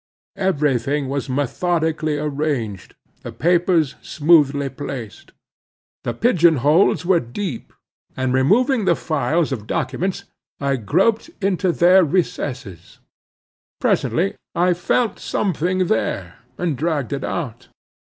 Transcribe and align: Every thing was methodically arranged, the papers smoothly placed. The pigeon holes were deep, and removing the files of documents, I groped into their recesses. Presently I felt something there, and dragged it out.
Every 0.39 0.79
thing 0.79 1.09
was 1.09 1.29
methodically 1.29 2.17
arranged, 2.17 2.95
the 3.21 3.31
papers 3.31 3.93
smoothly 4.01 4.67
placed. 4.67 5.31
The 6.03 6.15
pigeon 6.15 6.55
holes 6.65 7.05
were 7.05 7.19
deep, 7.19 7.71
and 8.17 8.33
removing 8.33 8.85
the 8.85 8.95
files 8.95 9.51
of 9.51 9.67
documents, 9.67 10.23
I 10.59 10.77
groped 10.77 11.29
into 11.39 11.71
their 11.71 12.03
recesses. 12.03 12.97
Presently 13.79 14.35
I 14.55 14.73
felt 14.73 15.19
something 15.19 15.85
there, 15.85 16.37
and 16.57 16.75
dragged 16.75 17.13
it 17.13 17.23
out. 17.23 17.67